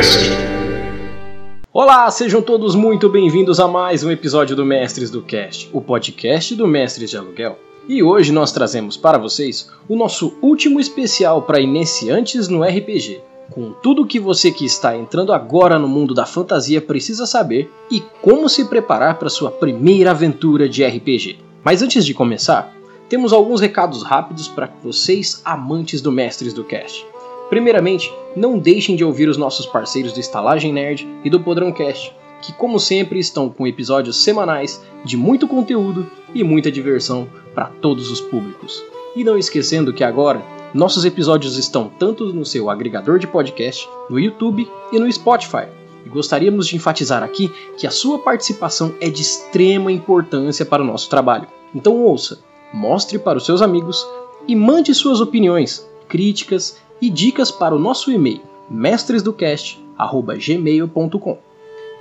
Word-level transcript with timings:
Cast. 0.00 0.30
Olá, 1.74 2.10
sejam 2.10 2.40
todos 2.40 2.74
muito 2.74 3.06
bem-vindos 3.10 3.60
a 3.60 3.68
mais 3.68 4.02
um 4.02 4.10
episódio 4.10 4.56
do 4.56 4.64
Mestres 4.64 5.10
do 5.10 5.20
Cast, 5.20 5.68
o 5.74 5.80
podcast 5.82 6.54
do 6.54 6.66
Mestres 6.66 7.10
de 7.10 7.18
Aluguel. 7.18 7.58
E 7.86 8.02
hoje 8.02 8.32
nós 8.32 8.50
trazemos 8.50 8.96
para 8.96 9.18
vocês 9.18 9.70
o 9.86 9.94
nosso 9.94 10.32
último 10.40 10.80
especial 10.80 11.42
para 11.42 11.60
iniciantes 11.60 12.48
no 12.48 12.62
RPG, 12.62 13.20
com 13.50 13.72
tudo 13.72 14.06
que 14.06 14.18
você 14.18 14.50
que 14.50 14.64
está 14.64 14.96
entrando 14.96 15.34
agora 15.34 15.78
no 15.78 15.86
mundo 15.86 16.14
da 16.14 16.24
fantasia 16.24 16.80
precisa 16.80 17.26
saber 17.26 17.70
e 17.90 18.00
como 18.22 18.48
se 18.48 18.64
preparar 18.64 19.18
para 19.18 19.28
sua 19.28 19.50
primeira 19.50 20.12
aventura 20.12 20.66
de 20.66 20.82
RPG. 20.82 21.40
Mas 21.62 21.82
antes 21.82 22.06
de 22.06 22.14
começar, 22.14 22.74
temos 23.06 23.34
alguns 23.34 23.60
recados 23.60 24.02
rápidos 24.02 24.48
para 24.48 24.70
vocês 24.82 25.42
amantes 25.44 26.00
do 26.00 26.10
Mestres 26.10 26.54
do 26.54 26.64
Cast. 26.64 27.09
Primeiramente, 27.50 28.14
não 28.36 28.56
deixem 28.56 28.94
de 28.94 29.04
ouvir 29.04 29.28
os 29.28 29.36
nossos 29.36 29.66
parceiros 29.66 30.12
do 30.12 30.20
Estalagem 30.20 30.72
Nerd 30.72 31.06
e 31.24 31.28
do 31.28 31.40
Podrão 31.40 31.72
Cast, 31.72 32.14
que 32.40 32.52
como 32.52 32.78
sempre 32.78 33.18
estão 33.18 33.50
com 33.50 33.66
episódios 33.66 34.22
semanais 34.22 34.80
de 35.04 35.16
muito 35.16 35.48
conteúdo 35.48 36.08
e 36.32 36.44
muita 36.44 36.70
diversão 36.70 37.28
para 37.52 37.66
todos 37.66 38.08
os 38.08 38.20
públicos. 38.20 38.82
E 39.16 39.24
não 39.24 39.36
esquecendo 39.36 39.92
que 39.92 40.04
agora 40.04 40.40
nossos 40.72 41.04
episódios 41.04 41.58
estão 41.58 41.90
tanto 41.98 42.32
no 42.32 42.46
seu 42.46 42.70
agregador 42.70 43.18
de 43.18 43.26
podcast, 43.26 43.88
no 44.08 44.20
YouTube 44.20 44.70
e 44.92 44.98
no 45.00 45.12
Spotify. 45.12 45.66
E 46.06 46.08
gostaríamos 46.08 46.68
de 46.68 46.76
enfatizar 46.76 47.24
aqui 47.24 47.50
que 47.76 47.84
a 47.84 47.90
sua 47.90 48.20
participação 48.20 48.94
é 49.00 49.08
de 49.10 49.22
extrema 49.22 49.90
importância 49.90 50.64
para 50.64 50.82
o 50.82 50.86
nosso 50.86 51.10
trabalho. 51.10 51.48
Então 51.74 52.00
ouça, 52.00 52.38
mostre 52.72 53.18
para 53.18 53.38
os 53.38 53.44
seus 53.44 53.60
amigos 53.60 54.06
e 54.46 54.54
mande 54.54 54.94
suas 54.94 55.20
opiniões, 55.20 55.84
críticas 56.08 56.78
e 57.00 57.08
dicas 57.08 57.50
para 57.50 57.74
o 57.74 57.78
nosso 57.78 58.12
e-mail 58.12 58.42
mestresdocast@gmail.com. 58.70 61.38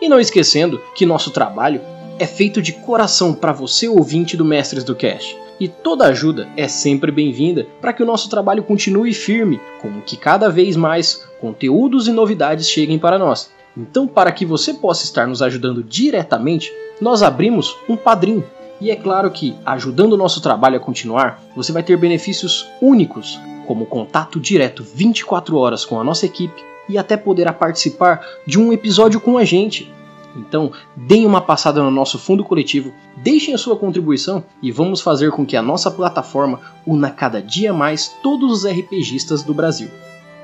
E 0.02 0.08
não 0.08 0.18
esquecendo 0.20 0.80
que 0.96 1.06
nosso 1.06 1.32
trabalho 1.32 1.82
é 2.20 2.26
feito 2.26 2.62
de 2.62 2.72
coração 2.74 3.34
para 3.34 3.52
você 3.52 3.88
ouvinte 3.88 4.38
do 4.38 4.46
Mestres 4.46 4.84
do 4.84 4.96
Cast. 4.96 5.36
E 5.60 5.68
toda 5.68 6.06
ajuda 6.06 6.48
é 6.56 6.70
sempre 6.70 7.12
bem-vinda 7.12 7.68
para 7.82 7.92
que 7.92 8.02
o 8.02 8.06
nosso 8.06 8.30
trabalho 8.30 8.64
continue 8.64 9.14
firme, 9.14 9.60
com 9.82 10.00
que 10.02 10.16
cada 10.16 10.50
vez 10.50 10.78
mais 10.78 11.28
conteúdos 11.42 12.08
e 12.08 12.14
novidades 12.14 12.70
cheguem 12.70 12.98
para 12.98 13.20
nós. 13.20 13.52
Então, 13.76 14.08
para 14.08 14.32
que 14.32 14.46
você 14.46 14.74
possa 14.74 15.04
estar 15.04 15.28
nos 15.28 15.42
ajudando 15.42 15.84
diretamente, 15.84 16.72
nós 17.02 17.22
abrimos 17.22 17.76
um 17.90 17.98
padrinho. 17.98 18.46
E 18.80 18.90
é 18.90 18.96
claro 18.96 19.30
que, 19.32 19.54
ajudando 19.66 20.14
o 20.14 20.18
nosso 20.18 20.40
trabalho 20.42 20.78
a 20.78 20.80
continuar, 20.80 21.44
você 21.56 21.74
vai 21.74 21.84
ter 21.84 21.98
benefícios 21.98 22.66
únicos, 22.82 23.38
como 23.70 23.86
contato 23.86 24.40
direto 24.40 24.84
24 24.84 25.56
horas 25.56 25.86
com 25.86 26.00
a 26.00 26.04
nossa 26.04 26.26
equipe 26.26 26.60
e 26.90 26.98
até 26.98 27.16
poderá 27.16 27.54
participar 27.54 28.26
de 28.44 28.60
um 28.60 28.74
episódio 28.74 29.22
com 29.22 29.38
a 29.38 29.46
gente. 29.46 29.94
Então, 30.36 30.72
deem 30.96 31.24
uma 31.24 31.40
passada 31.40 31.84
no 31.84 31.92
nosso 31.92 32.18
fundo 32.18 32.44
coletivo, 32.44 32.92
deixem 33.18 33.54
a 33.54 33.60
sua 33.60 33.78
contribuição 33.78 34.44
e 34.60 34.72
vamos 34.72 35.02
fazer 35.02 35.30
com 35.30 35.46
que 35.46 35.56
a 35.56 35.62
nossa 35.62 35.92
plataforma 35.92 36.60
una 36.84 37.12
cada 37.12 37.44
dia 37.44 37.72
mais 37.72 38.08
todos 38.24 38.52
os 38.52 38.66
RPGistas 38.66 39.44
do 39.44 39.54
Brasil. 39.54 39.90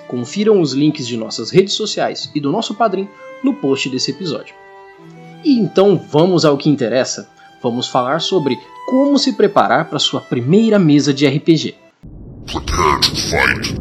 Confiram 0.07 0.61
os 0.61 0.73
links 0.73 1.07
de 1.07 1.17
nossas 1.17 1.49
redes 1.49 1.73
sociais 1.73 2.29
e 2.35 2.39
do 2.39 2.51
nosso 2.51 2.75
padrinho 2.75 3.09
no 3.43 3.55
post 3.55 3.89
desse 3.89 4.11
episódio. 4.11 4.53
E 5.43 5.57
então 5.57 5.97
vamos 5.97 6.45
ao 6.45 6.57
que 6.57 6.69
interessa. 6.69 7.27
Vamos 7.59 7.87
falar 7.87 8.21
sobre 8.21 8.55
como 8.87 9.17
se 9.17 9.33
preparar 9.33 9.89
para 9.89 9.97
sua 9.97 10.21
primeira 10.21 10.77
mesa 10.77 11.11
de 11.11 11.25
RPG. 11.25 11.84
Fight. 13.35 13.75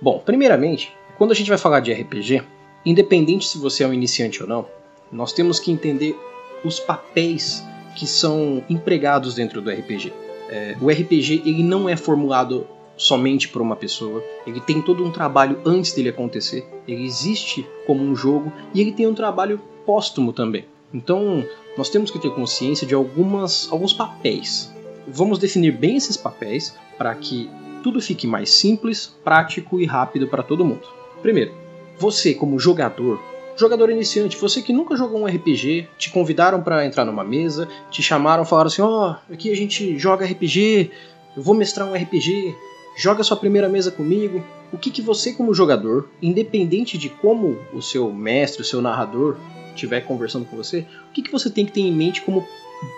Bom, 0.00 0.22
primeiramente, 0.24 0.92
quando 1.18 1.32
a 1.32 1.34
gente 1.34 1.48
vai 1.48 1.58
falar 1.58 1.80
de 1.80 1.92
RPG, 1.92 2.44
independente 2.86 3.48
se 3.48 3.58
você 3.58 3.82
é 3.82 3.88
um 3.88 3.92
iniciante 3.92 4.40
ou 4.40 4.48
não, 4.48 4.66
nós 5.10 5.32
temos 5.32 5.58
que 5.58 5.72
entender 5.72 6.16
os 6.64 6.78
papéis 6.78 7.64
que 7.96 8.06
são 8.06 8.62
empregados 8.70 9.34
dentro 9.34 9.60
do 9.60 9.68
RPG. 9.68 10.12
É, 10.48 10.76
o 10.80 10.88
RPG 10.88 11.42
ele 11.44 11.64
não 11.64 11.88
é 11.88 11.96
formulado 11.96 12.68
somente 12.96 13.48
por 13.48 13.60
uma 13.60 13.74
pessoa, 13.74 14.22
ele 14.46 14.60
tem 14.60 14.80
todo 14.80 15.04
um 15.04 15.10
trabalho 15.10 15.60
antes 15.64 15.92
dele 15.92 16.10
acontecer, 16.10 16.64
ele 16.86 17.04
existe 17.04 17.66
como 17.84 18.04
um 18.04 18.14
jogo 18.14 18.52
e 18.72 18.80
ele 18.80 18.92
tem 18.92 19.08
um 19.08 19.14
trabalho 19.14 19.60
póstumo 19.84 20.32
também. 20.32 20.66
Então, 20.94 21.44
nós 21.76 21.88
temos 21.88 22.12
que 22.12 22.18
ter 22.20 22.30
consciência 22.30 22.86
de 22.86 22.94
algumas, 22.94 23.68
alguns 23.72 23.92
papéis 23.92 24.72
vamos 25.06 25.38
definir 25.38 25.72
bem 25.72 25.96
esses 25.96 26.16
papéis 26.16 26.76
para 26.96 27.14
que 27.14 27.50
tudo 27.82 28.00
fique 28.00 28.26
mais 28.26 28.50
simples, 28.50 29.14
prático 29.24 29.80
e 29.80 29.86
rápido 29.86 30.28
para 30.28 30.42
todo 30.42 30.64
mundo. 30.64 30.86
Primeiro, 31.22 31.52
você 31.98 32.34
como 32.34 32.58
jogador, 32.58 33.20
jogador 33.56 33.90
iniciante, 33.90 34.36
você 34.36 34.62
que 34.62 34.72
nunca 34.72 34.96
jogou 34.96 35.20
um 35.20 35.26
RPG, 35.26 35.88
te 35.98 36.10
convidaram 36.10 36.62
para 36.62 36.84
entrar 36.84 37.04
numa 37.04 37.24
mesa, 37.24 37.68
te 37.90 38.02
chamaram, 38.02 38.44
falaram 38.44 38.68
assim: 38.68 38.82
"Ó, 38.82 39.10
oh, 39.10 39.32
aqui 39.32 39.50
a 39.50 39.56
gente 39.56 39.98
joga 39.98 40.24
RPG, 40.24 40.90
eu 41.36 41.42
vou 41.42 41.54
mestrar 41.54 41.86
um 41.86 41.94
RPG, 41.94 42.54
joga 42.96 43.22
sua 43.22 43.36
primeira 43.36 43.68
mesa 43.68 43.90
comigo". 43.90 44.42
O 44.72 44.78
que 44.78 44.90
que 44.90 45.02
você 45.02 45.32
como 45.32 45.52
jogador, 45.52 46.08
independente 46.22 46.96
de 46.96 47.08
como 47.08 47.58
o 47.72 47.82
seu 47.82 48.12
mestre, 48.12 48.62
o 48.62 48.64
seu 48.64 48.80
narrador 48.80 49.36
estiver 49.74 50.02
conversando 50.02 50.44
com 50.44 50.56
você, 50.56 50.86
o 51.08 51.12
que 51.12 51.22
que 51.22 51.32
você 51.32 51.50
tem 51.50 51.66
que 51.66 51.72
ter 51.72 51.80
em 51.80 51.92
mente 51.92 52.22
como 52.22 52.46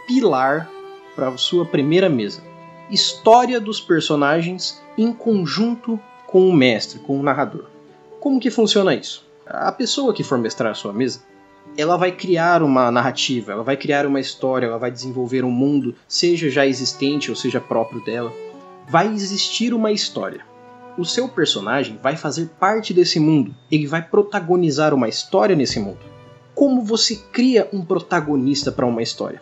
pilar 0.06 0.68
para 1.14 1.36
sua 1.36 1.64
primeira 1.64 2.08
mesa. 2.08 2.42
História 2.90 3.60
dos 3.60 3.80
personagens 3.80 4.80
em 4.96 5.12
conjunto 5.12 5.98
com 6.26 6.48
o 6.48 6.52
mestre, 6.52 6.98
com 6.98 7.18
o 7.18 7.22
narrador. 7.22 7.66
Como 8.20 8.40
que 8.40 8.50
funciona 8.50 8.94
isso? 8.94 9.26
A 9.46 9.72
pessoa 9.72 10.14
que 10.14 10.22
for 10.22 10.38
mestrar 10.38 10.72
a 10.72 10.74
sua 10.74 10.92
mesa, 10.92 11.22
ela 11.76 11.96
vai 11.96 12.12
criar 12.12 12.62
uma 12.62 12.90
narrativa, 12.90 13.52
ela 13.52 13.62
vai 13.62 13.76
criar 13.76 14.06
uma 14.06 14.20
história, 14.20 14.66
ela 14.66 14.78
vai 14.78 14.90
desenvolver 14.90 15.44
um 15.44 15.50
mundo, 15.50 15.94
seja 16.06 16.50
já 16.50 16.66
existente 16.66 17.30
ou 17.30 17.36
seja 17.36 17.60
próprio 17.60 18.04
dela. 18.04 18.32
Vai 18.88 19.08
existir 19.12 19.72
uma 19.72 19.90
história. 19.90 20.44
O 20.98 21.04
seu 21.04 21.28
personagem 21.28 21.98
vai 22.02 22.16
fazer 22.16 22.50
parte 22.60 22.92
desse 22.92 23.18
mundo, 23.18 23.54
ele 23.70 23.86
vai 23.86 24.02
protagonizar 24.02 24.92
uma 24.92 25.08
história 25.08 25.56
nesse 25.56 25.80
mundo. 25.80 26.00
Como 26.54 26.84
você 26.84 27.16
cria 27.16 27.68
um 27.72 27.82
protagonista 27.82 28.70
para 28.70 28.84
uma 28.86 29.02
história? 29.02 29.40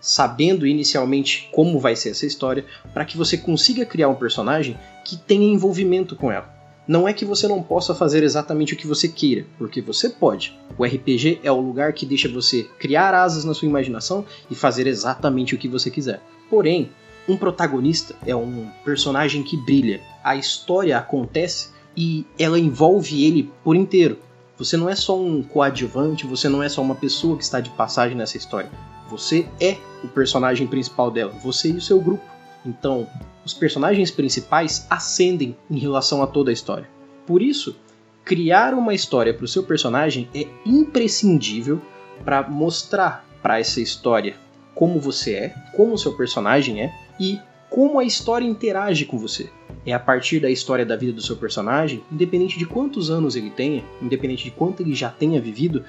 Sabendo 0.00 0.66
inicialmente 0.66 1.48
como 1.52 1.78
vai 1.78 1.96
ser 1.96 2.10
essa 2.10 2.26
história, 2.26 2.64
para 2.92 3.04
que 3.04 3.16
você 3.16 3.36
consiga 3.36 3.84
criar 3.84 4.08
um 4.08 4.14
personagem 4.14 4.78
que 5.04 5.16
tenha 5.16 5.52
envolvimento 5.52 6.14
com 6.14 6.30
ela. 6.30 6.56
Não 6.86 7.06
é 7.06 7.12
que 7.12 7.24
você 7.24 7.46
não 7.46 7.62
possa 7.62 7.94
fazer 7.94 8.22
exatamente 8.22 8.72
o 8.72 8.76
que 8.76 8.86
você 8.86 9.08
queira, 9.08 9.44
porque 9.58 9.82
você 9.82 10.08
pode. 10.08 10.58
O 10.78 10.84
RPG 10.84 11.40
é 11.42 11.52
o 11.52 11.60
lugar 11.60 11.92
que 11.92 12.06
deixa 12.06 12.30
você 12.30 12.66
criar 12.78 13.12
asas 13.12 13.44
na 13.44 13.52
sua 13.52 13.68
imaginação 13.68 14.24
e 14.50 14.54
fazer 14.54 14.86
exatamente 14.86 15.54
o 15.54 15.58
que 15.58 15.68
você 15.68 15.90
quiser. 15.90 16.22
Porém, 16.48 16.88
um 17.28 17.36
protagonista 17.36 18.16
é 18.26 18.34
um 18.34 18.70
personagem 18.86 19.42
que 19.42 19.54
brilha. 19.54 20.00
A 20.24 20.34
história 20.34 20.96
acontece 20.96 21.68
e 21.94 22.24
ela 22.38 22.58
envolve 22.58 23.22
ele 23.22 23.50
por 23.62 23.76
inteiro. 23.76 24.18
Você 24.56 24.76
não 24.76 24.88
é 24.88 24.96
só 24.96 25.20
um 25.20 25.42
coadjuvante, 25.42 26.26
você 26.26 26.48
não 26.48 26.62
é 26.62 26.70
só 26.70 26.80
uma 26.80 26.94
pessoa 26.94 27.36
que 27.36 27.44
está 27.44 27.60
de 27.60 27.68
passagem 27.70 28.16
nessa 28.16 28.38
história. 28.38 28.70
Você 29.08 29.46
é 29.60 29.76
o 30.04 30.08
personagem 30.08 30.66
principal 30.66 31.10
dela, 31.10 31.32
você 31.42 31.70
e 31.70 31.76
o 31.76 31.80
seu 31.80 32.00
grupo. 32.00 32.24
Então, 32.64 33.06
os 33.44 33.54
personagens 33.54 34.10
principais 34.10 34.86
ascendem 34.90 35.56
em 35.70 35.78
relação 35.78 36.22
a 36.22 36.26
toda 36.26 36.50
a 36.50 36.52
história. 36.52 36.88
Por 37.26 37.40
isso, 37.42 37.76
criar 38.24 38.74
uma 38.74 38.92
história 38.92 39.32
para 39.32 39.44
o 39.44 39.48
seu 39.48 39.62
personagem 39.62 40.28
é 40.34 40.46
imprescindível 40.66 41.80
para 42.24 42.48
mostrar 42.48 43.24
para 43.42 43.58
essa 43.58 43.80
história 43.80 44.36
como 44.74 45.00
você 45.00 45.34
é, 45.34 45.54
como 45.74 45.94
o 45.94 45.98
seu 45.98 46.16
personagem 46.16 46.82
é 46.82 46.94
e 47.18 47.40
como 47.70 47.98
a 47.98 48.04
história 48.04 48.46
interage 48.46 49.04
com 49.04 49.18
você. 49.18 49.50
É 49.84 49.92
a 49.92 49.98
partir 49.98 50.40
da 50.40 50.50
história 50.50 50.84
da 50.84 50.96
vida 50.96 51.12
do 51.12 51.22
seu 51.22 51.36
personagem, 51.36 52.02
independente 52.12 52.58
de 52.58 52.66
quantos 52.66 53.10
anos 53.10 53.36
ele 53.36 53.50
tenha, 53.50 53.84
independente 54.02 54.44
de 54.44 54.50
quanto 54.50 54.82
ele 54.82 54.94
já 54.94 55.10
tenha 55.10 55.40
vivido, 55.40 55.84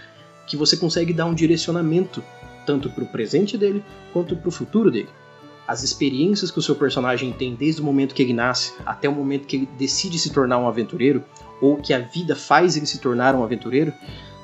que 0.48 0.58
você 0.58 0.76
consegue 0.78 1.14
dar 1.14 1.26
um 1.26 1.34
direcionamento 1.34 2.24
tanto 2.70 2.88
para 2.88 3.04
o 3.04 3.08
presente 3.08 3.58
dele 3.58 3.84
quanto 4.14 4.36
para 4.36 4.48
o 4.48 4.52
futuro 4.52 4.92
dele. 4.92 5.10
As 5.68 5.82
experiências 5.82 6.52
que 6.52 6.60
o 6.60 6.62
seu 6.62 6.76
personagem 6.76 7.34
tem 7.34 7.56
desde 7.56 7.82
o 7.82 7.84
momento 7.84 8.14
que 8.14 8.22
ele 8.22 8.32
nasce 8.32 8.74
até 8.86 9.10
o 9.10 9.12
momento 9.12 9.48
que 9.48 9.56
ele 9.56 9.70
decide 9.76 10.20
se 10.20 10.30
tornar 10.30 10.60
um 10.60 10.68
aventureiro, 10.68 11.24
ou 11.60 11.78
que 11.78 11.96
a 11.96 11.98
vida 11.98 12.36
faz 12.36 12.78
ele 12.78 12.86
se 12.86 13.00
tornar 13.00 13.34
um 13.34 13.44
aventureiro, 13.44 13.92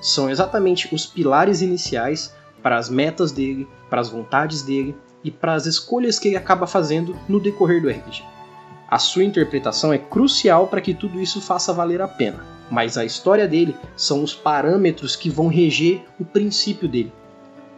são 0.01 0.27
exatamente 0.27 0.89
os 0.91 1.05
pilares 1.05 1.61
iniciais 1.61 2.33
para 2.63 2.77
as 2.77 2.89
metas 2.89 3.31
dele, 3.31 3.67
para 3.91 4.01
as 4.01 4.09
vontades 4.09 4.63
dele 4.63 4.95
e 5.23 5.29
para 5.29 5.53
as 5.53 5.67
escolhas 5.67 6.17
que 6.17 6.29
ele 6.29 6.37
acaba 6.37 6.65
fazendo 6.65 7.15
no 7.29 7.39
decorrer 7.39 7.79
do 7.79 7.89
RPG. 7.89 8.23
A 8.89 8.97
sua 8.97 9.23
interpretação 9.23 9.93
é 9.93 9.99
crucial 9.99 10.65
para 10.65 10.81
que 10.81 10.95
tudo 10.95 11.21
isso 11.21 11.39
faça 11.39 11.71
valer 11.71 12.01
a 12.01 12.07
pena, 12.07 12.43
mas 12.71 12.97
a 12.97 13.05
história 13.05 13.47
dele 13.47 13.75
são 13.95 14.23
os 14.23 14.33
parâmetros 14.33 15.15
que 15.15 15.29
vão 15.29 15.47
reger 15.47 16.03
o 16.19 16.25
princípio 16.25 16.87
dele, 16.87 17.13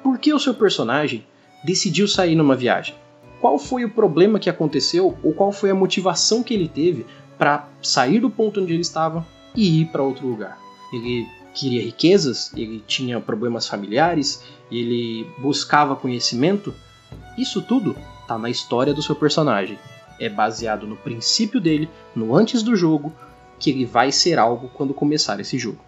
por 0.07 0.17
que 0.17 0.33
o 0.33 0.39
seu 0.39 0.53
personagem 0.53 1.25
decidiu 1.65 2.07
sair 2.07 2.33
numa 2.33 2.55
viagem? 2.55 2.95
Qual 3.41 3.59
foi 3.59 3.83
o 3.83 3.89
problema 3.89 4.39
que 4.39 4.49
aconteceu 4.49 5.17
ou 5.21 5.33
qual 5.33 5.51
foi 5.51 5.69
a 5.69 5.75
motivação 5.75 6.41
que 6.41 6.53
ele 6.53 6.69
teve 6.69 7.05
para 7.37 7.67
sair 7.81 8.21
do 8.21 8.29
ponto 8.29 8.61
onde 8.61 8.71
ele 8.71 8.83
estava 8.83 9.27
e 9.53 9.81
ir 9.81 9.87
para 9.87 10.01
outro 10.01 10.25
lugar. 10.25 10.57
Ele 10.93 11.27
queria 11.53 11.83
riquezas, 11.83 12.53
ele 12.55 12.81
tinha 12.87 13.19
problemas 13.19 13.67
familiares, 13.67 14.45
ele 14.71 15.27
buscava 15.39 15.93
conhecimento. 15.93 16.73
Isso 17.37 17.61
tudo 17.61 17.93
está 18.21 18.37
na 18.37 18.49
história 18.49 18.93
do 18.93 19.03
seu 19.03 19.13
personagem. 19.13 19.77
É 20.21 20.29
baseado 20.29 20.87
no 20.87 20.95
princípio 20.95 21.59
dele, 21.59 21.89
no 22.15 22.33
antes 22.33 22.63
do 22.63 22.77
jogo, 22.77 23.11
que 23.59 23.71
ele 23.71 23.83
vai 23.83 24.09
ser 24.09 24.39
algo 24.39 24.71
quando 24.73 24.93
começar 24.93 25.37
esse 25.41 25.59
jogo. 25.59 25.79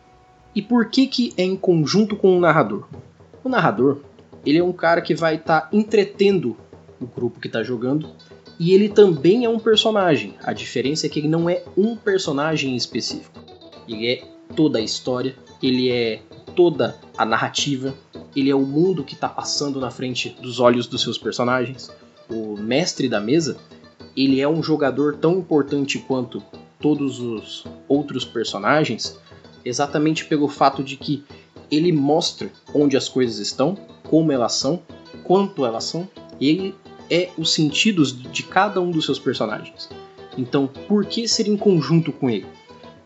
E 0.53 0.61
por 0.61 0.89
que 0.89 1.07
que 1.07 1.33
é 1.37 1.43
em 1.43 1.55
conjunto 1.55 2.17
com 2.17 2.37
o 2.37 2.41
narrador? 2.41 2.85
O 3.41 3.47
narrador, 3.47 3.99
ele 4.45 4.57
é 4.57 4.63
um 4.63 4.73
cara 4.73 5.01
que 5.01 5.13
vai 5.13 5.35
estar 5.35 5.61
tá 5.61 5.69
entretendo 5.71 6.55
o 6.99 7.05
grupo 7.05 7.39
que 7.39 7.47
está 7.47 7.63
jogando 7.63 8.09
e 8.59 8.73
ele 8.73 8.89
também 8.89 9.45
é 9.45 9.49
um 9.49 9.59
personagem. 9.59 10.35
A 10.43 10.51
diferença 10.51 11.05
é 11.05 11.09
que 11.09 11.19
ele 11.19 11.29
não 11.29 11.49
é 11.49 11.63
um 11.77 11.95
personagem 11.95 12.75
específico. 12.75 13.39
Ele 13.87 14.07
é 14.07 14.23
toda 14.55 14.79
a 14.79 14.81
história, 14.81 15.35
ele 15.63 15.89
é 15.89 16.21
toda 16.55 16.99
a 17.17 17.25
narrativa, 17.25 17.93
ele 18.35 18.49
é 18.49 18.55
o 18.55 18.65
mundo 18.65 19.03
que 19.03 19.13
está 19.13 19.29
passando 19.29 19.79
na 19.79 19.89
frente 19.89 20.35
dos 20.41 20.59
olhos 20.59 20.87
dos 20.87 21.01
seus 21.01 21.17
personagens. 21.17 21.89
O 22.29 22.57
mestre 22.57 23.07
da 23.07 23.21
mesa, 23.21 23.57
ele 24.15 24.41
é 24.41 24.47
um 24.47 24.61
jogador 24.61 25.15
tão 25.15 25.39
importante 25.39 25.97
quanto 25.99 26.43
todos 26.79 27.19
os 27.19 27.65
outros 27.87 28.25
personagens, 28.25 29.17
exatamente 29.63 30.25
pelo 30.25 30.47
fato 30.47 30.83
de 30.83 30.97
que 30.97 31.23
ele 31.71 31.91
mostra 31.91 32.51
onde 32.73 32.97
as 32.97 33.07
coisas 33.07 33.39
estão, 33.39 33.77
como 34.09 34.31
elas 34.31 34.53
são, 34.53 34.81
quanto 35.23 35.63
elas 35.63 35.83
são, 35.83 36.09
ele 36.41 36.73
é 37.09 37.29
os 37.37 37.53
sentidos 37.53 38.19
de 38.19 38.43
cada 38.43 38.81
um 38.81 38.89
dos 38.89 39.05
seus 39.05 39.19
personagens. 39.19 39.87
Então, 40.35 40.67
por 40.67 41.05
que 41.05 41.27
ser 41.27 41.47
em 41.47 41.55
conjunto 41.55 42.11
com 42.11 42.29
ele? 42.29 42.47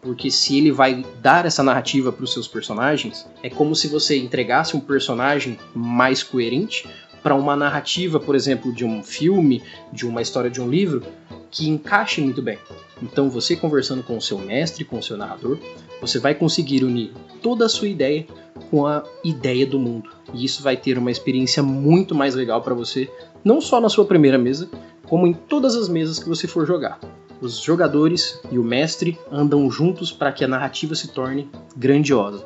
Porque 0.01 0.31
se 0.31 0.57
ele 0.57 0.71
vai 0.71 1.05
dar 1.21 1.45
essa 1.45 1.63
narrativa 1.63 2.11
para 2.11 2.23
os 2.23 2.31
seus 2.31 2.47
personagens, 2.47 3.27
é 3.41 3.49
como 3.49 3.75
se 3.75 3.87
você 3.87 4.17
entregasse 4.17 4.75
um 4.75 4.79
personagem 4.79 5.57
mais 5.73 6.23
coerente 6.23 6.87
para 7.21 7.35
uma 7.35 7.55
narrativa, 7.55 8.19
por 8.19 8.35
exemplo, 8.35 8.73
de 8.73 8.85
um 8.85 9.01
filme, 9.01 9.61
de 9.91 10.05
uma 10.05 10.21
história 10.21 10.49
de 10.49 10.61
um 10.61 10.69
livro, 10.69 11.03
que 11.49 11.69
encaixe 11.69 12.21
muito 12.21 12.41
bem. 12.41 12.57
Então, 13.01 13.29
você 13.29 13.55
conversando 13.55 14.03
com 14.03 14.17
o 14.17 14.21
seu 14.21 14.37
mestre, 14.37 14.85
com 14.85 14.99
o 14.99 15.03
seu 15.03 15.17
narrador, 15.17 15.57
você 15.99 16.19
vai 16.19 16.35
conseguir 16.35 16.83
unir 16.83 17.11
toda 17.41 17.65
a 17.65 17.69
sua 17.69 17.87
ideia 17.87 18.25
com 18.69 18.85
a 18.85 19.03
ideia 19.23 19.65
do 19.65 19.79
mundo. 19.79 20.09
E 20.33 20.45
isso 20.45 20.61
vai 20.63 20.77
ter 20.77 20.97
uma 20.97 21.11
experiência 21.11 21.61
muito 21.61 22.13
mais 22.13 22.35
legal 22.35 22.61
para 22.61 22.73
você, 22.73 23.09
não 23.43 23.59
só 23.59 23.79
na 23.79 23.89
sua 23.89 24.05
primeira 24.05 24.37
mesa, 24.37 24.69
como 25.07 25.27
em 25.27 25.33
todas 25.33 25.75
as 25.75 25.89
mesas 25.89 26.19
que 26.19 26.29
você 26.29 26.47
for 26.47 26.65
jogar. 26.65 26.99
Os 27.41 27.57
jogadores 27.57 28.39
e 28.51 28.57
o 28.57 28.63
mestre 28.63 29.19
andam 29.31 29.69
juntos 29.69 30.11
para 30.11 30.31
que 30.31 30.45
a 30.45 30.47
narrativa 30.47 30.95
se 30.95 31.09
torne 31.09 31.49
grandiosa. 31.75 32.45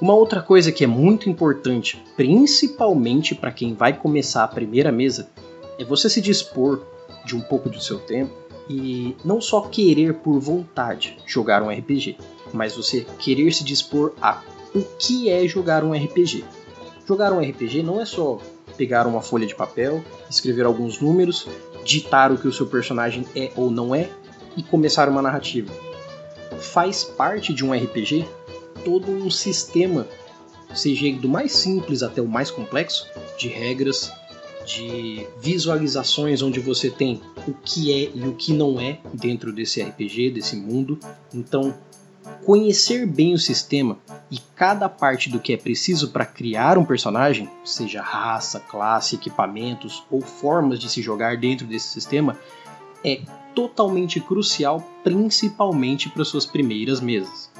Uma 0.00 0.14
outra 0.14 0.40
coisa 0.40 0.72
que 0.72 0.84
é 0.84 0.86
muito 0.86 1.28
importante, 1.28 2.02
principalmente 2.16 3.34
para 3.34 3.50
quem 3.50 3.74
vai 3.74 3.92
começar 3.92 4.44
a 4.44 4.48
primeira 4.48 4.92
mesa, 4.92 5.28
é 5.78 5.84
você 5.84 6.08
se 6.08 6.20
dispor 6.20 6.82
de 7.26 7.36
um 7.36 7.40
pouco 7.40 7.68
do 7.68 7.80
seu 7.80 7.98
tempo 7.98 8.32
e 8.70 9.16
não 9.24 9.40
só 9.40 9.62
querer 9.62 10.14
por 10.14 10.38
vontade 10.38 11.18
jogar 11.26 11.60
um 11.60 11.70
RPG, 11.70 12.16
mas 12.52 12.76
você 12.76 13.04
querer 13.18 13.52
se 13.52 13.64
dispor 13.64 14.12
a 14.22 14.42
o 14.72 14.80
que 14.96 15.28
é 15.28 15.44
jogar 15.48 15.82
um 15.82 15.92
RPG. 15.92 16.44
Jogar 17.04 17.32
um 17.32 17.40
RPG 17.40 17.82
não 17.82 18.00
é 18.00 18.04
só 18.04 18.38
pegar 18.76 19.08
uma 19.08 19.20
folha 19.20 19.44
de 19.44 19.56
papel, 19.56 20.04
escrever 20.30 20.64
alguns 20.64 21.00
números, 21.00 21.48
ditar 21.84 22.30
o 22.30 22.38
que 22.38 22.46
o 22.46 22.52
seu 22.52 22.64
personagem 22.64 23.26
é 23.34 23.50
ou 23.56 23.72
não 23.72 23.92
é 23.92 24.08
e 24.56 24.62
começar 24.62 25.08
uma 25.08 25.20
narrativa. 25.20 25.72
Faz 26.60 27.02
parte 27.02 27.52
de 27.52 27.64
um 27.64 27.72
RPG 27.72 28.24
todo 28.84 29.10
um 29.10 29.28
sistema, 29.28 30.06
seja 30.72 31.12
do 31.14 31.28
mais 31.28 31.50
simples 31.50 32.04
até 32.04 32.22
o 32.22 32.28
mais 32.28 32.52
complexo, 32.52 33.08
de 33.36 33.48
regras, 33.48 34.12
de 34.66 35.26
visualizações 35.40 36.42
onde 36.42 36.60
você 36.60 36.90
tem 36.90 37.20
o 37.46 37.52
que 37.52 37.92
é 37.92 38.10
e 38.14 38.26
o 38.26 38.34
que 38.34 38.52
não 38.52 38.80
é 38.80 39.00
dentro 39.14 39.52
desse 39.52 39.82
RPG, 39.82 40.30
desse 40.30 40.56
mundo. 40.56 40.98
Então, 41.32 41.74
conhecer 42.44 43.06
bem 43.06 43.34
o 43.34 43.38
sistema 43.38 43.98
e 44.30 44.38
cada 44.54 44.88
parte 44.88 45.28
do 45.28 45.40
que 45.40 45.52
é 45.52 45.56
preciso 45.56 46.10
para 46.10 46.26
criar 46.26 46.78
um 46.78 46.84
personagem, 46.84 47.48
seja 47.64 48.02
raça, 48.02 48.60
classe, 48.60 49.16
equipamentos 49.16 50.02
ou 50.10 50.20
formas 50.20 50.78
de 50.78 50.88
se 50.88 51.02
jogar 51.02 51.36
dentro 51.36 51.66
desse 51.66 51.88
sistema, 51.88 52.38
é 53.04 53.20
totalmente 53.54 54.20
crucial, 54.20 54.80
principalmente 55.02 56.08
para 56.08 56.24
suas 56.24 56.46
primeiras 56.46 57.00
mesas. 57.00 57.50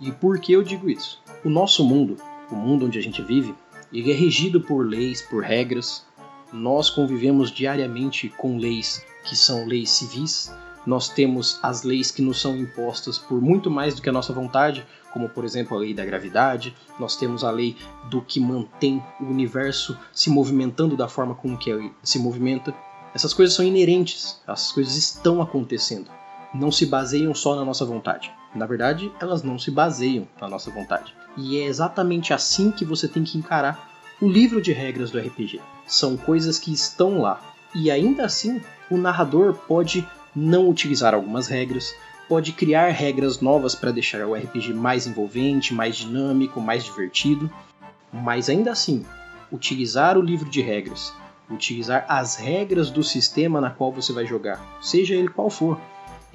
E 0.00 0.10
por 0.12 0.38
que 0.38 0.52
eu 0.52 0.62
digo 0.62 0.88
isso? 0.88 1.22
O 1.44 1.48
nosso 1.48 1.84
mundo, 1.84 2.16
o 2.50 2.54
mundo 2.54 2.86
onde 2.86 2.98
a 2.98 3.02
gente 3.02 3.22
vive, 3.22 3.54
ele 3.92 4.12
é 4.12 4.14
regido 4.14 4.60
por 4.60 4.86
leis, 4.86 5.22
por 5.22 5.42
regras. 5.42 6.06
Nós 6.52 6.88
convivemos 6.88 7.50
diariamente 7.50 8.28
com 8.30 8.56
leis 8.56 9.04
que 9.24 9.36
são 9.36 9.66
leis 9.66 9.90
civis, 9.90 10.50
nós 10.86 11.10
temos 11.10 11.58
as 11.62 11.82
leis 11.82 12.10
que 12.10 12.22
nos 12.22 12.40
são 12.40 12.56
impostas 12.56 13.18
por 13.18 13.42
muito 13.42 13.70
mais 13.70 13.94
do 13.94 14.00
que 14.00 14.08
a 14.08 14.12
nossa 14.12 14.32
vontade, 14.32 14.86
como 15.12 15.28
por 15.28 15.44
exemplo 15.44 15.76
a 15.76 15.80
lei 15.80 15.92
da 15.92 16.04
gravidade, 16.04 16.74
nós 16.98 17.16
temos 17.16 17.44
a 17.44 17.50
lei 17.50 17.76
do 18.08 18.22
que 18.22 18.40
mantém 18.40 19.02
o 19.20 19.24
universo 19.24 19.98
se 20.12 20.30
movimentando 20.30 20.96
da 20.96 21.06
forma 21.06 21.34
como 21.34 21.58
que 21.58 21.68
ele 21.68 21.92
se 22.02 22.18
movimenta. 22.18 22.74
Essas 23.14 23.34
coisas 23.34 23.54
são 23.54 23.64
inerentes, 23.64 24.40
essas 24.48 24.72
coisas 24.72 24.96
estão 24.96 25.42
acontecendo, 25.42 26.10
não 26.54 26.72
se 26.72 26.86
baseiam 26.86 27.34
só 27.34 27.54
na 27.54 27.64
nossa 27.64 27.84
vontade. 27.84 28.32
Na 28.54 28.64
verdade, 28.64 29.12
elas 29.20 29.42
não 29.42 29.58
se 29.58 29.70
baseiam 29.70 30.26
na 30.40 30.48
nossa 30.48 30.70
vontade. 30.70 31.14
E 31.36 31.58
é 31.58 31.64
exatamente 31.64 32.32
assim 32.32 32.70
que 32.70 32.84
você 32.84 33.06
tem 33.06 33.24
que 33.24 33.36
encarar 33.36 33.97
o 34.20 34.26
livro 34.26 34.60
de 34.60 34.72
regras 34.72 35.10
do 35.10 35.18
RPG. 35.18 35.60
São 35.86 36.16
coisas 36.16 36.58
que 36.58 36.72
estão 36.72 37.20
lá. 37.20 37.40
E 37.74 37.90
ainda 37.90 38.24
assim, 38.24 38.60
o 38.90 38.96
narrador 38.96 39.54
pode 39.54 40.06
não 40.34 40.68
utilizar 40.68 41.14
algumas 41.14 41.46
regras, 41.46 41.94
pode 42.28 42.52
criar 42.52 42.88
regras 42.88 43.40
novas 43.40 43.74
para 43.74 43.92
deixar 43.92 44.26
o 44.26 44.34
RPG 44.34 44.74
mais 44.74 45.06
envolvente, 45.06 45.72
mais 45.72 45.96
dinâmico, 45.96 46.60
mais 46.60 46.84
divertido, 46.84 47.50
mas 48.12 48.48
ainda 48.48 48.72
assim, 48.72 49.04
utilizar 49.52 50.18
o 50.18 50.22
livro 50.22 50.48
de 50.48 50.60
regras, 50.60 51.12
utilizar 51.50 52.04
as 52.08 52.36
regras 52.36 52.90
do 52.90 53.02
sistema 53.02 53.60
na 53.60 53.70
qual 53.70 53.92
você 53.92 54.12
vai 54.12 54.26
jogar, 54.26 54.78
seja 54.82 55.14
ele 55.14 55.28
qual 55.28 55.48
for, 55.48 55.80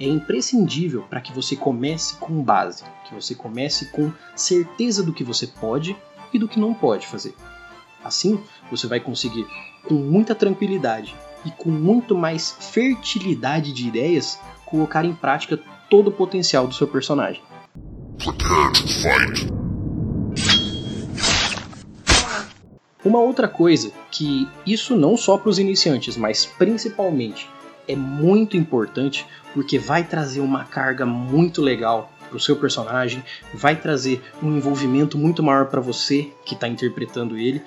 é 0.00 0.06
imprescindível 0.06 1.02
para 1.08 1.20
que 1.20 1.32
você 1.32 1.54
comece 1.54 2.16
com 2.16 2.42
base, 2.42 2.82
que 3.06 3.14
você 3.14 3.34
comece 3.34 3.86
com 3.86 4.10
certeza 4.34 5.02
do 5.02 5.12
que 5.12 5.22
você 5.22 5.46
pode 5.46 5.96
e 6.32 6.38
do 6.38 6.48
que 6.48 6.58
não 6.58 6.74
pode 6.74 7.06
fazer. 7.06 7.34
Assim, 8.04 8.38
você 8.70 8.86
vai 8.86 9.00
conseguir, 9.00 9.46
com 9.82 9.94
muita 9.94 10.34
tranquilidade, 10.34 11.14
e 11.44 11.50
com 11.50 11.70
muito 11.70 12.16
mais 12.16 12.56
fertilidade 12.58 13.72
de 13.72 13.86
ideias 13.86 14.38
colocar 14.64 15.04
em 15.04 15.14
prática 15.14 15.58
todo 15.90 16.08
o 16.08 16.12
potencial 16.12 16.66
do 16.66 16.74
seu 16.74 16.88
personagem. 16.88 17.42
Uma 23.04 23.20
outra 23.20 23.46
coisa 23.46 23.92
que 24.10 24.48
isso 24.66 24.96
não 24.96 25.16
só 25.16 25.36
para 25.36 25.50
os 25.50 25.58
iniciantes, 25.58 26.16
mas 26.16 26.46
principalmente 26.46 27.48
é 27.86 27.94
muito 27.94 28.56
importante 28.56 29.26
porque 29.52 29.78
vai 29.78 30.02
trazer 30.02 30.40
uma 30.40 30.64
carga 30.64 31.04
muito 31.04 31.60
legal 31.60 32.10
para 32.30 32.38
o 32.38 32.40
seu 32.40 32.56
personagem, 32.56 33.22
vai 33.52 33.76
trazer 33.76 34.22
um 34.42 34.56
envolvimento 34.56 35.18
muito 35.18 35.42
maior 35.42 35.66
para 35.66 35.82
você 35.82 36.32
que 36.46 36.54
está 36.54 36.66
interpretando 36.66 37.36
ele 37.36 37.62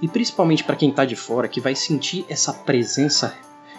e 0.00 0.08
principalmente 0.08 0.64
para 0.64 0.76
quem 0.76 0.90
tá 0.90 1.04
de 1.04 1.16
fora, 1.16 1.48
que 1.48 1.60
vai 1.60 1.74
sentir 1.74 2.24
essa 2.28 2.52
presença 2.52 3.34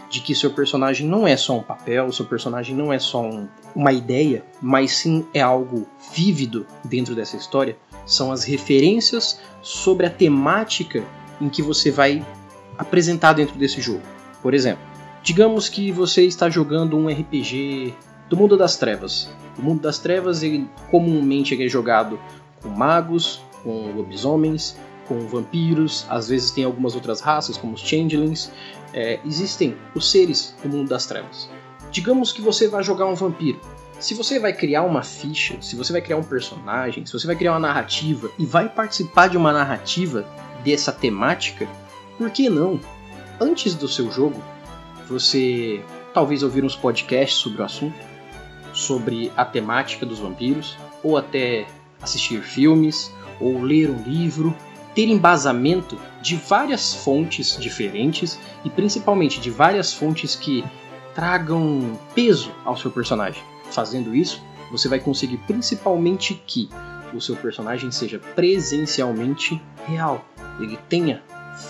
de 0.09 0.19
que 0.19 0.35
seu 0.35 0.51
personagem 0.51 1.07
não 1.07 1.25
é 1.25 1.37
só 1.37 1.57
um 1.57 1.63
papel, 1.63 2.11
seu 2.11 2.25
personagem 2.25 2.75
não 2.75 2.91
é 2.91 2.99
só 2.99 3.21
um, 3.21 3.47
uma 3.73 3.93
ideia, 3.93 4.43
mas 4.61 4.91
sim 4.97 5.25
é 5.33 5.39
algo 5.39 5.87
vívido 6.13 6.67
dentro 6.83 7.15
dessa 7.15 7.37
história, 7.37 7.77
são 8.05 8.31
as 8.31 8.43
referências 8.43 9.39
sobre 9.61 10.05
a 10.05 10.09
temática 10.09 11.03
em 11.39 11.47
que 11.47 11.61
você 11.61 11.89
vai 11.89 12.25
apresentar 12.77 13.33
dentro 13.33 13.57
desse 13.57 13.79
jogo. 13.79 14.01
Por 14.41 14.53
exemplo, 14.53 14.83
digamos 15.23 15.69
que 15.69 15.91
você 15.91 16.25
está 16.25 16.49
jogando 16.49 16.97
um 16.97 17.07
RPG 17.07 17.95
do 18.29 18.35
mundo 18.35 18.57
das 18.57 18.75
trevas. 18.75 19.29
O 19.57 19.61
mundo 19.61 19.81
das 19.81 19.97
trevas 19.97 20.43
ele 20.43 20.67
comumente 20.89 21.61
é 21.61 21.67
jogado 21.69 22.19
com 22.61 22.69
magos, 22.69 23.41
com 23.63 23.91
lobisomens, 23.95 24.75
com 25.11 25.27
vampiros, 25.27 26.05
às 26.09 26.29
vezes 26.29 26.51
tem 26.51 26.63
algumas 26.63 26.95
outras 26.95 27.19
raças, 27.19 27.57
como 27.57 27.73
os 27.73 27.81
changelings. 27.81 28.49
É, 28.93 29.19
existem 29.25 29.75
os 29.93 30.09
seres 30.09 30.55
do 30.63 30.69
mundo 30.69 30.87
das 30.87 31.05
trevas. 31.05 31.49
Digamos 31.91 32.31
que 32.31 32.41
você 32.41 32.69
vai 32.69 32.81
jogar 32.81 33.05
um 33.07 33.15
vampiro. 33.15 33.59
Se 33.99 34.13
você 34.13 34.39
vai 34.39 34.53
criar 34.53 34.83
uma 34.83 35.03
ficha, 35.03 35.61
se 35.61 35.75
você 35.75 35.91
vai 35.91 36.01
criar 36.01 36.17
um 36.17 36.23
personagem, 36.23 37.05
se 37.05 37.11
você 37.11 37.27
vai 37.27 37.35
criar 37.35 37.51
uma 37.51 37.59
narrativa 37.59 38.31
e 38.39 38.45
vai 38.45 38.69
participar 38.69 39.27
de 39.27 39.37
uma 39.37 39.51
narrativa 39.51 40.25
dessa 40.63 40.91
temática, 40.91 41.67
por 42.17 42.29
que 42.29 42.49
não? 42.49 42.79
Antes 43.39 43.75
do 43.75 43.87
seu 43.87 44.09
jogo, 44.09 44.41
você 45.09 45.83
talvez 46.13 46.41
ouvir 46.41 46.63
uns 46.63 46.75
podcasts 46.75 47.37
sobre 47.37 47.61
o 47.61 47.65
assunto, 47.65 47.95
sobre 48.73 49.31
a 49.35 49.43
temática 49.43 50.05
dos 50.05 50.19
vampiros, 50.19 50.77
ou 51.03 51.17
até 51.17 51.67
assistir 52.01 52.41
filmes, 52.41 53.13
ou 53.39 53.61
ler 53.61 53.89
um 53.89 54.01
livro, 54.03 54.55
ter 54.93 55.07
embasamento 55.07 55.97
de 56.21 56.35
várias 56.35 56.93
fontes 56.93 57.57
diferentes 57.57 58.37
e 58.63 58.69
principalmente 58.69 59.39
de 59.39 59.49
várias 59.49 59.93
fontes 59.93 60.35
que 60.35 60.63
tragam 61.15 61.99
peso 62.13 62.51
ao 62.65 62.77
seu 62.77 62.91
personagem. 62.91 63.43
Fazendo 63.71 64.15
isso, 64.15 64.41
você 64.71 64.87
vai 64.87 64.99
conseguir 64.99 65.37
principalmente 65.39 66.41
que 66.45 66.69
o 67.13 67.19
seu 67.19 67.35
personagem 67.35 67.91
seja 67.91 68.19
presencialmente 68.19 69.61
real, 69.85 70.25
ele 70.59 70.77
tenha 70.87 71.21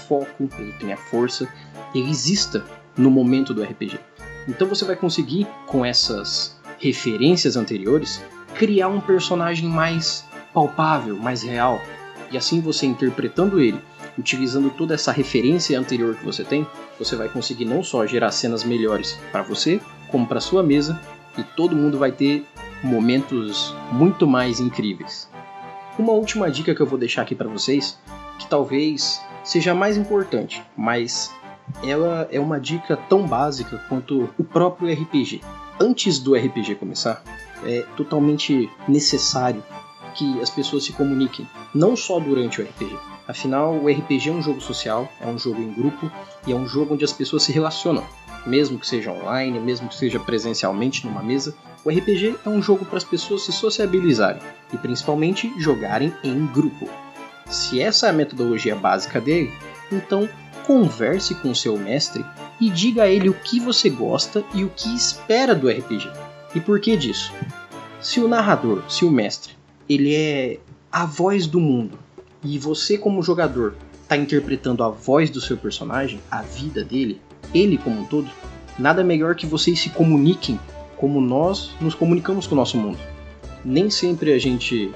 foco, 0.08 0.50
ele 0.60 0.74
tenha 0.74 0.98
força, 0.98 1.48
ele 1.94 2.10
exista 2.10 2.64
no 2.96 3.10
momento 3.10 3.54
do 3.54 3.64
RPG. 3.64 4.00
Então 4.48 4.68
você 4.68 4.86
vai 4.86 4.96
conseguir, 4.96 5.48
com 5.68 5.86
essas 5.86 6.60
referências 6.78 7.56
anteriores, 7.56 8.22
criar 8.56 8.88
um 8.88 9.00
personagem 9.00 9.68
mais 9.68 10.26
palpável, 10.54 11.16
mais 11.16 11.44
real. 11.44 11.80
E 12.32 12.38
assim 12.38 12.62
você 12.62 12.86
interpretando 12.86 13.60
ele, 13.60 13.80
utilizando 14.18 14.70
toda 14.70 14.94
essa 14.94 15.12
referência 15.12 15.78
anterior 15.78 16.16
que 16.16 16.24
você 16.26 16.44
tem, 16.44 16.66
você 16.98 17.16
vai 17.16 17.28
conseguir 17.28 17.66
não 17.66 17.84
só 17.84 18.06
gerar 18.06 18.32
cenas 18.32 18.64
melhores 18.64 19.20
para 19.32 19.42
você, 19.42 19.82
como 20.10 20.26
para 20.26 20.40
sua 20.40 20.64
mesa, 20.64 21.00
e 21.38 21.44
todo 21.44 21.76
mundo 21.76 21.98
vai 21.98 22.12
ter 22.12 22.46
momentos 22.84 23.76
muito 23.92 24.26
mais 24.26 24.60
incríveis. 24.60 25.30
Uma 26.00 26.14
última 26.14 26.50
dica 26.50 26.74
que 26.74 26.82
eu 26.82 26.86
vou 26.86 26.98
deixar 26.98 27.22
aqui 27.22 27.36
para 27.36 27.50
vocês, 27.50 28.00
que 28.40 28.48
talvez 28.48 29.22
seja 29.44 29.74
mais 29.74 29.98
importante, 29.98 30.64
mas 30.76 31.32
ela 31.84 32.28
é 32.32 32.40
uma 32.40 32.60
dica 32.60 32.96
tão 32.96 33.28
básica 33.28 33.78
quanto 33.90 34.30
o 34.38 34.44
próprio 34.44 34.92
RPG. 34.92 35.42
Antes 35.80 36.20
do 36.20 36.36
RPG 36.36 36.76
começar, 36.76 37.24
é 37.66 37.86
totalmente 37.96 38.70
necessário 38.88 39.64
que 40.14 40.40
as 40.42 40.50
pessoas 40.50 40.84
se 40.84 40.94
comuniquem, 40.94 41.48
não 41.74 41.96
só 41.96 42.20
durante 42.20 42.62
o 42.62 42.64
RPG. 42.64 42.98
Afinal, 43.28 43.74
o 43.74 43.90
RPG 43.90 44.30
é 44.30 44.32
um 44.32 44.42
jogo 44.42 44.60
social, 44.60 45.10
é 45.22 45.28
um 45.28 45.38
jogo 45.38 45.62
em 45.62 45.72
grupo 45.72 46.12
e 46.46 46.52
é 46.52 46.56
um 46.56 46.68
jogo 46.68 46.94
onde 46.94 47.06
as 47.06 47.14
pessoas 47.14 47.44
se 47.44 47.52
relacionam, 47.52 48.04
mesmo 48.46 48.80
que 48.80 48.88
seja 48.88 49.12
online, 49.12 49.60
mesmo 49.60 49.88
que 49.88 49.96
seja 49.96 50.20
presencialmente 50.20 51.06
numa 51.06 51.22
mesa. 51.22 51.56
O 51.86 51.90
RPG 51.90 52.36
é 52.46 52.50
um 52.50 52.62
jogo 52.62 52.86
para 52.86 52.98
as 52.98 53.04
pessoas 53.04 53.44
se 53.44 53.52
sociabilizarem 53.52 54.42
e 54.74 54.78
principalmente 54.78 55.54
jogarem 55.58 56.14
em 56.24 56.46
grupo. 56.48 56.90
Se 57.48 57.82
essa 57.82 58.08
é 58.08 58.10
a 58.10 58.14
metodologia 58.14 58.76
básica 58.76 59.20
dele, 59.20 59.52
então 59.92 60.28
converse 60.66 61.36
com 61.36 61.54
seu 61.54 61.78
mestre 61.78 62.26
e 62.60 62.70
diga 62.70 63.04
a 63.04 63.08
ele 63.08 63.30
o 63.30 63.34
que 63.34 63.60
você 63.60 63.90
gosta 63.90 64.44
e 64.54 64.64
o 64.64 64.70
que 64.70 64.94
espera 64.96 65.56
do 65.56 65.70
RPG. 65.70 66.10
E 66.54 66.60
por 66.60 66.80
que 66.80 66.96
disso? 66.96 67.34
Se 68.00 68.20
o 68.20 68.28
narrador, 68.28 68.84
se 68.90 69.06
o 69.06 69.12
mestre, 69.12 69.54
ele 69.94 70.16
é 70.16 70.60
a 70.92 71.06
voz 71.06 71.48
do 71.48 71.60
mundo 71.60 71.98
e 72.44 72.58
você 72.58 72.98
como 72.98 73.22
jogador 73.22 73.76
está 74.04 74.16
interpretando 74.16 74.84
a 74.84 74.90
voz 74.90 75.30
do 75.30 75.40
seu 75.40 75.58
personagem, 75.58 76.20
a 76.30 76.42
vida 76.42 76.84
dele, 76.84 77.22
ele 77.54 77.78
como 77.78 78.02
um 78.02 78.06
todo, 78.06 78.30
nada 78.78 79.04
melhor 79.04 79.36
que 79.36 79.46
vocês 79.46 79.80
se 79.80 79.90
comuniquem 79.90 80.60
como 80.98 81.20
nós 81.20 81.72
nos 81.80 81.96
comunicamos 81.96 82.48
com 82.48 82.56
o 82.56 82.58
nosso 82.58 82.78
mundo. 82.78 83.00
Nem 83.64 83.90
sempre 83.90 84.34
a 84.34 84.40
gente 84.40 84.92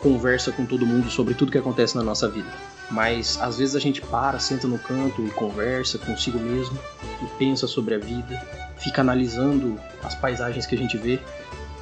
conversa 0.00 0.50
com 0.50 0.64
todo 0.64 0.86
mundo 0.86 1.10
sobre 1.10 1.34
tudo 1.34 1.52
que 1.52 1.58
acontece 1.58 1.96
na 1.96 2.02
nossa 2.02 2.28
vida. 2.28 2.48
Mas 2.90 3.38
às 3.40 3.58
vezes 3.58 3.76
a 3.76 3.80
gente 3.80 4.00
para, 4.00 4.38
senta 4.38 4.66
no 4.66 4.78
canto 4.78 5.24
e 5.24 5.30
conversa 5.30 5.98
consigo 5.98 6.38
mesmo 6.38 6.78
e 7.22 7.26
pensa 7.38 7.66
sobre 7.66 7.94
a 7.94 7.98
vida, 7.98 8.36
fica 8.78 9.00
analisando 9.00 9.78
as 10.02 10.14
paisagens 10.14 10.66
que 10.66 10.74
a 10.74 10.78
gente 10.78 10.96
vê. 10.96 11.20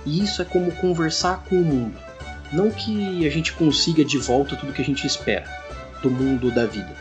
E 0.04 0.22
isso 0.22 0.42
é 0.42 0.44
como 0.44 0.70
conversar 0.72 1.44
com 1.48 1.56
o 1.56 1.64
mundo. 1.64 2.08
Não 2.52 2.71
que 2.71 3.26
a 3.26 3.31
gente 3.31 3.52
consiga 3.52 4.05
de 4.05 4.19
volta 4.19 4.57
tudo 4.57 4.73
que 4.73 4.83
a 4.83 4.85
gente 4.85 5.07
espera 5.07 5.45
do 6.02 6.11
mundo 6.11 6.50
da 6.50 6.64
vida, 6.67 6.95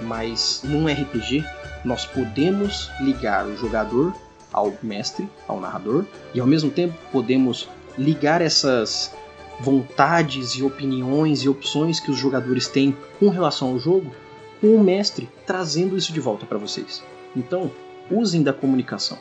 mas 0.00 0.60
num 0.64 0.86
RPG 0.86 1.44
nós 1.84 2.04
podemos 2.04 2.90
ligar 3.00 3.46
o 3.46 3.56
jogador 3.56 4.14
ao 4.52 4.72
mestre, 4.82 5.28
ao 5.48 5.60
narrador, 5.60 6.04
e 6.34 6.40
ao 6.40 6.46
mesmo 6.46 6.70
tempo 6.70 6.94
podemos 7.10 7.68
ligar 7.96 8.42
essas 8.42 9.14
vontades 9.60 10.50
e 10.50 10.62
opiniões 10.62 11.42
e 11.42 11.48
opções 11.48 12.00
que 12.00 12.10
os 12.10 12.18
jogadores 12.18 12.68
têm 12.68 12.96
com 13.18 13.28
relação 13.28 13.68
ao 13.68 13.78
jogo, 13.78 14.12
com 14.60 14.74
o 14.74 14.84
mestre 14.84 15.28
trazendo 15.46 15.96
isso 15.96 16.12
de 16.12 16.20
volta 16.20 16.44
para 16.46 16.58
vocês. 16.58 17.02
Então, 17.34 17.70
usem 18.10 18.42
da 18.42 18.52
comunicação. 18.52 19.18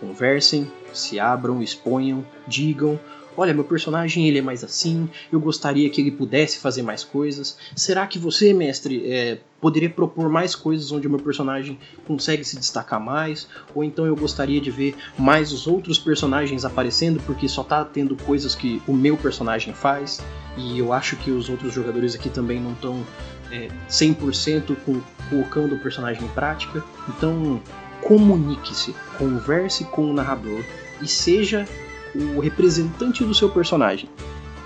Conversem, 0.00 0.70
se 0.92 1.20
abram, 1.20 1.62
exponham, 1.62 2.24
digam 2.46 2.98
Olha, 3.36 3.52
meu 3.52 3.64
personagem 3.64 4.28
ele 4.28 4.38
é 4.38 4.42
mais 4.42 4.62
assim, 4.62 5.08
eu 5.32 5.40
gostaria 5.40 5.90
que 5.90 6.00
ele 6.00 6.10
pudesse 6.10 6.58
fazer 6.58 6.82
mais 6.82 7.02
coisas. 7.02 7.58
Será 7.74 8.06
que 8.06 8.18
você, 8.18 8.52
mestre, 8.52 9.02
é, 9.10 9.38
poderia 9.60 9.90
propor 9.90 10.28
mais 10.28 10.54
coisas 10.54 10.92
onde 10.92 11.06
o 11.06 11.10
meu 11.10 11.18
personagem 11.18 11.78
consegue 12.06 12.44
se 12.44 12.56
destacar 12.56 13.00
mais? 13.00 13.48
Ou 13.74 13.82
então 13.82 14.06
eu 14.06 14.14
gostaria 14.14 14.60
de 14.60 14.70
ver 14.70 14.94
mais 15.18 15.52
os 15.52 15.66
outros 15.66 15.98
personagens 15.98 16.64
aparecendo 16.64 17.20
porque 17.26 17.48
só 17.48 17.64
tá 17.64 17.84
tendo 17.84 18.14
coisas 18.14 18.54
que 18.54 18.80
o 18.86 18.92
meu 18.92 19.16
personagem 19.16 19.74
faz? 19.74 20.20
E 20.56 20.78
eu 20.78 20.92
acho 20.92 21.16
que 21.16 21.30
os 21.30 21.48
outros 21.48 21.72
jogadores 21.72 22.14
aqui 22.14 22.30
também 22.30 22.60
não 22.60 22.72
estão 22.72 23.04
é, 23.50 23.68
100% 23.88 24.76
com, 24.84 25.00
colocando 25.28 25.74
o 25.74 25.78
personagem 25.78 26.24
em 26.24 26.28
prática. 26.28 26.84
Então, 27.08 27.60
comunique-se, 28.00 28.94
converse 29.18 29.84
com 29.84 30.10
o 30.10 30.12
narrador 30.12 30.62
e 31.00 31.08
seja 31.08 31.66
o 32.14 32.40
representante 32.40 33.24
do 33.24 33.34
seu 33.34 33.48
personagem. 33.48 34.08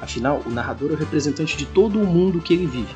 Afinal, 0.00 0.43
o 0.47 0.50
narrador 0.50 0.90
é 0.90 0.95
o 0.95 0.97
representante 0.97 1.57
de 1.57 1.67
todo 1.67 2.00
o 2.00 2.07
mundo 2.07 2.40
que 2.40 2.55
ele 2.55 2.67
vive. 2.67 2.95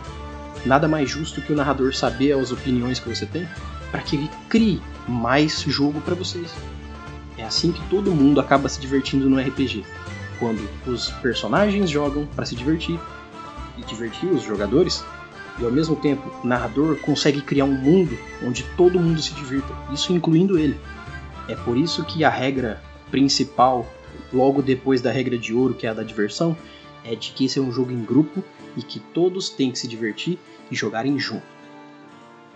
Nada 0.65 0.87
mais 0.87 1.11
justo 1.11 1.41
que 1.43 1.53
o 1.53 1.57
narrador 1.57 1.95
saber 1.95 2.33
as 2.33 2.53
opiniões 2.53 3.01
que 3.01 3.09
você 3.09 3.27
tem 3.27 3.49
para 3.91 4.01
que 4.01 4.17
ele 4.17 4.31
crie 4.49 4.81
mais 5.09 5.61
jogo 5.63 6.01
para 6.01 6.15
vocês. 6.15 6.55
É 7.37 7.45
assim 7.45 7.73
que 7.73 7.83
todo 7.89 8.15
mundo 8.15 8.41
acaba 8.41 8.69
se 8.69 8.81
divertindo 8.81 9.29
no 9.29 9.41
RPG. 9.41 9.85
Quando 10.39 10.69
os 10.87 11.11
personagens 11.11 11.91
jogam 11.91 12.27
para 12.37 12.47
se 12.47 12.55
divertir 12.55 12.99
e 13.77 13.83
divertir 13.83 14.29
os 14.29 14.43
jogadores, 14.43 15.05
e 15.59 15.65
ao 15.65 15.71
mesmo 15.71 15.97
tempo 15.97 16.31
o 16.43 16.47
narrador 16.47 16.97
consegue 16.97 17.43
criar 17.43 17.65
um 17.65 17.75
mundo 17.75 18.17
onde 18.45 18.63
todo 18.77 18.99
mundo 18.99 19.21
se 19.21 19.35
divirta, 19.35 19.73
isso 19.93 20.13
incluindo 20.13 20.59
ele. 20.59 20.79
É 21.49 21.55
por 21.57 21.77
isso 21.77 22.05
que 22.05 22.25
a 22.25 22.31
regra 22.31 22.81
principal 23.11 23.87
logo 24.33 24.63
depois 24.63 25.01
da 25.01 25.11
regra 25.11 25.39
de 25.39 25.55
ouro, 25.55 25.75
que 25.75 25.87
é 25.87 25.91
a 25.91 25.95
da 25.95 26.03
diversão, 26.03 26.57
é 27.05 27.15
de 27.15 27.31
que 27.33 27.45
esse 27.45 27.59
é 27.59 27.63
um 27.63 27.73
jogo 27.73 27.91
em 27.91 28.05
grupo 28.05 28.43
e 28.77 28.83
que 28.83 29.01
todos 29.01 29.49
têm 29.49 29.71
que 29.71 29.79
se 29.79 29.89
divertir 29.89 30.39
e 30.71 30.75
jogarem 30.75 31.19
junto. 31.19 31.43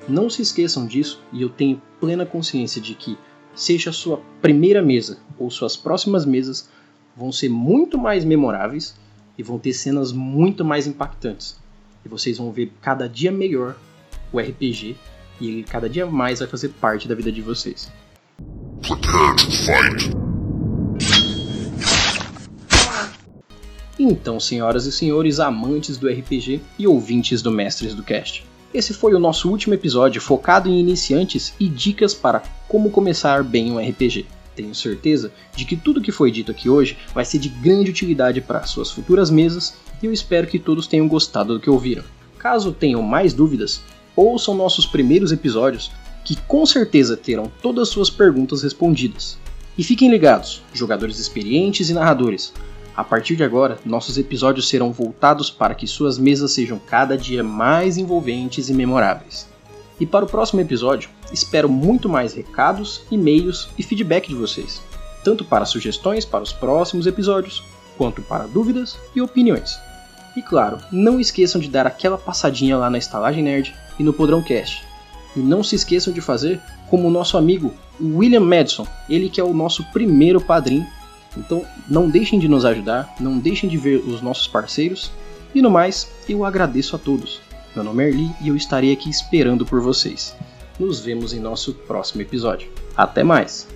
Não 0.09 0.31
se 0.31 0.43
esqueçam 0.43 0.87
disso 0.87 1.21
e 1.33 1.43
eu 1.43 1.49
tenho 1.49 1.83
plena 2.01 2.25
consciência 2.25 2.81
de 2.81 2.95
que, 2.95 3.19
seja 3.55 3.91
a 3.91 3.93
sua 3.93 4.21
primeira 4.41 4.83
mesa 4.83 5.19
ou 5.39 5.51
suas 5.51 5.77
próximas 5.77 6.25
mesas, 6.25 6.69
vão 7.17 7.33
ser 7.33 7.49
muito 7.49 7.99
mais 7.99 8.25
memoráveis 8.25 8.95
e 9.37 9.43
vão 9.43 9.59
ter 9.59 9.73
cenas 9.73 10.13
muito 10.13 10.65
mais 10.65 10.87
impactantes. 10.87 11.59
E 12.05 12.09
vocês 12.09 12.39
vão 12.39 12.53
ver 12.53 12.73
cada 12.81 13.09
dia 13.09 13.33
melhor 13.33 13.77
o 14.33 14.39
RPG 14.39 14.97
e 15.41 15.49
ele 15.49 15.65
cada 15.65 15.89
dia 15.89 16.07
mais 16.07 16.39
vai 16.39 16.49
fazer 16.49 16.69
parte 16.81 17.09
da 17.09 17.15
vida 17.15 17.33
de 17.33 17.41
vocês. 17.43 17.91
Prepare 18.83 19.37
to 19.37 19.51
fight. 19.51 20.26
Então, 23.99 24.39
senhoras 24.39 24.85
e 24.85 24.93
senhores, 24.93 25.41
amantes 25.41 25.97
do 25.97 26.09
RPG 26.09 26.61
e 26.79 26.87
ouvintes 26.87 27.41
do 27.41 27.51
Mestres 27.51 27.95
do 27.95 28.03
Cast. 28.03 28.45
Esse 28.75 28.93
foi 28.93 29.15
o 29.15 29.19
nosso 29.19 29.49
último 29.49 29.73
episódio 29.73 30.21
focado 30.21 30.69
em 30.69 30.79
iniciantes 30.79 31.55
e 31.59 31.67
dicas 31.67 32.13
para 32.13 32.43
como 32.69 32.91
começar 32.91 33.43
bem 33.43 33.73
um 33.73 33.79
RPG. 33.79 34.27
Tenho 34.55 34.75
certeza 34.75 35.33
de 35.55 35.65
que 35.65 35.77
tudo 35.77 36.03
que 36.03 36.13
foi 36.13 36.31
dito 36.31 36.51
aqui 36.51 36.69
hoje 36.69 36.99
vai 37.15 37.25
ser 37.25 37.39
de 37.39 37.49
grande 37.49 37.91
utilidade 37.91 38.41
para 38.43 38.65
suas 38.65 38.91
futuras 38.91 39.31
mesas 39.31 39.75
e 40.03 40.07
eu 40.07 40.13
espero 40.13 40.47
que 40.47 40.59
todos 40.59 40.87
tenham 40.87 41.09
gostado 41.09 41.55
do 41.55 41.61
que 41.61 41.71
ouviram. 41.71 42.05
Caso 42.39 42.73
tenham 42.73 43.01
mais 43.01 43.33
dúvidas, 43.33 43.81
ouçam 44.15 44.55
nossos 44.55 44.85
primeiros 44.85 45.33
episódios 45.33 45.91
que 46.23 46.37
com 46.37 46.67
certeza 46.67 47.17
terão 47.17 47.51
todas 47.63 47.89
suas 47.89 48.11
perguntas 48.11 48.63
respondidas. 48.63 49.39
E 49.79 49.85
fiquem 49.85 50.11
ligados, 50.11 50.63
jogadores 50.75 51.19
experientes 51.19 51.89
e 51.89 51.95
narradores, 51.95 52.53
a 52.97 53.05
partir 53.05 53.37
de 53.37 53.45
agora, 53.45 53.79
nossos 53.85 54.17
episódios 54.17 54.69
serão 54.69 54.91
voltados 54.91 55.51
para 55.51 55.75
que 55.75 55.87
suas 55.87 56.19
mesas 56.19 56.53
sejam 56.53 56.79
cada 56.79 57.17
dia 57.17 57.45
mais 57.45 57.99
envolventes 57.99 58.71
e 58.71 58.73
memoráveis. 58.73 59.47
E 60.01 60.07
para 60.07 60.25
o 60.25 60.29
próximo 60.29 60.63
episódio, 60.63 61.11
espero 61.31 61.69
muito 61.69 62.09
mais 62.09 62.33
recados, 62.33 63.03
e-mails 63.11 63.69
e 63.77 63.83
feedback 63.83 64.29
de 64.29 64.35
vocês, 64.35 64.81
tanto 65.23 65.45
para 65.45 65.67
sugestões 65.67 66.25
para 66.25 66.43
os 66.43 66.55
próximos 66.55 67.07
episódios, 67.07 67.63
quanto 67.99 68.23
para 68.23 68.47
dúvidas 68.47 68.99
e 69.15 69.21
opiniões. 69.21 69.79
E 70.35 70.41
claro, 70.41 70.79
não 70.91 71.21
esqueçam 71.21 71.61
de 71.61 71.69
dar 71.69 71.87
aquela 71.87 72.17
passadinha 72.17 72.79
lá 72.79 72.89
na 72.89 72.99
Estalagem 72.99 73.43
Nerd 73.43 73.75
e 73.99 74.03
no 74.03 74.13
Podrão 74.13 74.43
Cast. 74.43 74.87
E 75.35 75.41
não 75.41 75.63
se 75.63 75.77
esqueçam 75.77 76.15
de 76.15 76.23
fazer 76.23 76.61
como 76.89 77.09
o 77.09 77.11
nosso 77.11 77.37
amigo 77.37 77.75
William 78.01 78.41
Madison, 78.41 78.87
ele 79.09 79.29
que 79.29 79.41
é 79.41 79.45
o 79.45 79.53
nosso 79.53 79.85
primeiro 79.93 80.41
padrinho 80.41 80.87
Então 81.37 81.65
não 81.89 82.09
deixem 82.09 82.39
de 82.39 82.49
nos 82.49 82.65
ajudar, 82.65 83.15
não 83.21 83.39
deixem 83.39 83.69
de 83.69 83.77
ver 83.77 83.97
os 83.97 84.21
nossos 84.21 84.47
parceiros. 84.47 85.11
E 85.55 85.63
no 85.63 85.71
mais, 85.71 86.11
eu 86.29 86.45
agradeço 86.45 86.97
a 86.97 86.99
todos. 86.99 87.41
Meu 87.75 87.85
nome 87.85 88.05
é 88.05 88.09
Erli 88.09 88.31
e 88.41 88.49
eu 88.49 88.57
estarei 88.57 88.93
aqui 88.93 89.11
esperando 89.11 89.65
por 89.65 89.81
vocês. 89.81 90.35
Nos 90.79 91.01
vemos 91.01 91.33
em 91.33 91.41
nosso 91.41 91.75
próximo 91.75 92.23
episódio. 92.23 92.71
Até 92.97 93.23
mais! 93.23 93.67